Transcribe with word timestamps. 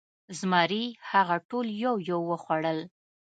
زمري 0.39 0.83
هغه 1.11 1.35
ټول 1.49 1.67
یو 1.85 1.95
یو 2.11 2.19
وخوړل. 2.29 2.79